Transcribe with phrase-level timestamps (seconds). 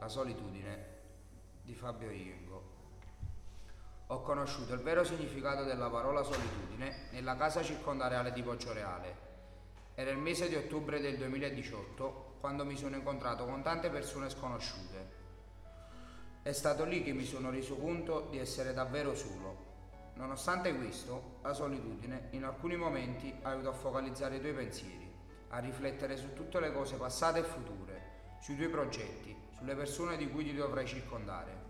[0.00, 0.86] La solitudine
[1.60, 2.62] di Fabio Iengo.
[4.06, 9.14] Ho conosciuto il vero significato della parola solitudine nella casa circondareale di Poggioreale.
[9.94, 15.10] Era il mese di ottobre del 2018 quando mi sono incontrato con tante persone sconosciute.
[16.40, 19.68] È stato lì che mi sono reso conto di essere davvero solo.
[20.14, 25.12] Nonostante questo, la solitudine in alcuni momenti aiuta a focalizzare i tuoi pensieri,
[25.48, 30.28] a riflettere su tutte le cose passate e future, sui tuoi progetti, sulle persone di
[30.30, 31.68] cui ti dovrai circondare.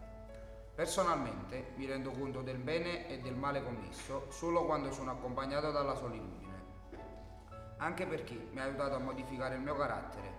[0.74, 5.94] Personalmente mi rendo conto del bene e del male commesso solo quando sono accompagnato dalla
[5.94, 6.48] solitudine.
[7.78, 10.32] Anche perché mi ha aiutato a modificare il mio carattere,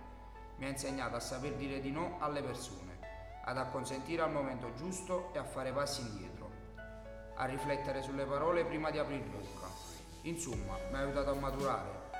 [0.56, 2.98] mi ha insegnato a saper dire di no alle persone,
[3.44, 6.50] ad acconsentire al momento giusto e a fare passi indietro,
[7.34, 9.66] a riflettere sulle parole prima di aprire bocca.
[10.22, 12.11] Insomma, mi ha aiutato a maturare.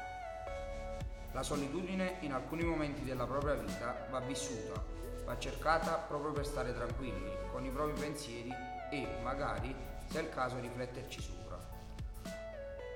[1.32, 6.74] La solitudine in alcuni momenti della propria vita va vissuta va cercata proprio per stare
[6.74, 8.52] tranquilli con i propri pensieri
[8.90, 9.74] e magari,
[10.06, 11.58] se è il caso, rifletterci sopra.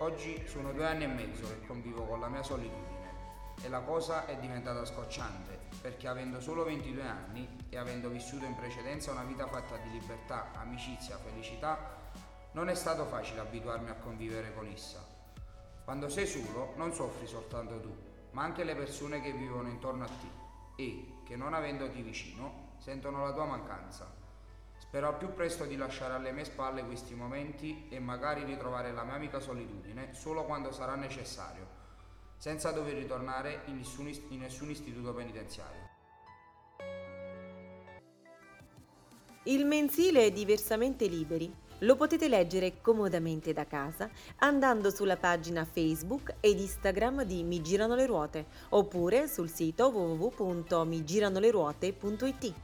[0.00, 2.94] Oggi sono due anni e mezzo che convivo con la mia solitudine
[3.62, 8.54] e la cosa è diventata scocciante perché avendo solo 22 anni e avendo vissuto in
[8.54, 11.94] precedenza una vita fatta di libertà, amicizia, felicità,
[12.52, 15.02] non è stato facile abituarmi a convivere con essa.
[15.84, 17.96] Quando sei solo non soffri soltanto tu,
[18.36, 23.24] ma anche le persone che vivono intorno a te e, che non avendoti vicino, sentono
[23.24, 24.14] la tua mancanza.
[24.76, 29.04] Spero al più presto di lasciare alle mie spalle questi momenti e magari ritrovare la
[29.04, 31.66] mia amica solitudine solo quando sarà necessario,
[32.36, 35.95] senza dover ritornare in nessun, in nessun istituto penitenziario.
[39.48, 41.48] Il mensile è diversamente liberi
[41.80, 47.94] lo potete leggere comodamente da casa andando sulla pagina Facebook ed Instagram di Mi Girano
[47.94, 52.54] le Ruote oppure sul sito www.migiranoleruote.it.